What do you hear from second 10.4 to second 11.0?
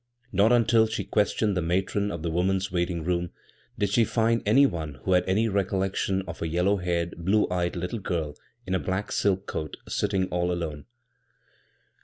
alcme.